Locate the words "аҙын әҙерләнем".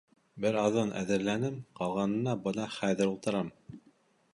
0.61-1.61